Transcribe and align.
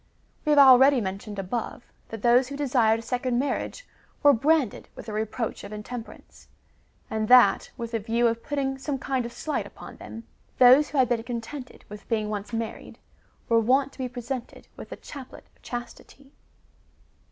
^ 0.01 0.03
We 0.45 0.49
have 0.49 0.57
already 0.57 0.99
mentioned 0.99 1.37
above,^ 1.37 1.83
that 2.09 2.23
those 2.23 2.47
who 2.47 2.57
desired 2.57 2.97
a 2.99 3.03
second 3.03 3.37
marriage 3.37 3.87
were 4.23 4.33
branded 4.33 4.89
with 4.95 5.05
the 5.05 5.13
reproach 5.13 5.63
of 5.63 5.71
intemperance, 5.71 6.47
and 7.11 7.27
that, 7.27 7.69
with 7.77 7.91
the 7.91 7.99
view 7.99 8.25
of 8.25 8.41
putting 8.41 8.79
some 8.79 8.97
kind 8.97 9.27
of 9.27 9.31
slight 9.31 9.67
upon 9.67 9.97
them, 9.97 10.23
those 10.57 10.89
who 10.89 10.97
had 10.97 11.07
been 11.07 11.21
contented 11.21 11.85
with 11.87 12.09
being 12.09 12.29
once 12.31 12.51
married, 12.51 12.97
were 13.47 13.59
wont 13.59 13.91
to 13.91 13.99
be 13.99 14.09
presented 14.09 14.67
with 14.75 14.89
the" 14.89 14.95
chaplet 15.11 15.45
of 15.55 15.61
chastity." 15.61 16.31